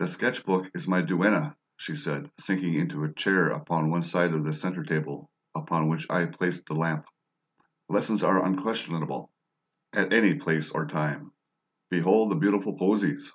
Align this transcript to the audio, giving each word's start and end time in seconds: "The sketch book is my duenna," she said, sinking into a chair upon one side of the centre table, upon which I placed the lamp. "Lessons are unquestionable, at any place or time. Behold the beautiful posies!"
"The 0.00 0.08
sketch 0.08 0.44
book 0.44 0.68
is 0.74 0.88
my 0.88 1.02
duenna," 1.02 1.54
she 1.76 1.94
said, 1.94 2.32
sinking 2.36 2.74
into 2.74 3.04
a 3.04 3.12
chair 3.12 3.50
upon 3.50 3.92
one 3.92 4.02
side 4.02 4.34
of 4.34 4.44
the 4.44 4.52
centre 4.52 4.82
table, 4.82 5.30
upon 5.54 5.86
which 5.88 6.04
I 6.10 6.26
placed 6.26 6.66
the 6.66 6.74
lamp. 6.74 7.06
"Lessons 7.88 8.24
are 8.24 8.44
unquestionable, 8.44 9.32
at 9.92 10.12
any 10.12 10.34
place 10.34 10.72
or 10.72 10.84
time. 10.86 11.30
Behold 11.90 12.32
the 12.32 12.40
beautiful 12.40 12.76
posies!" 12.76 13.30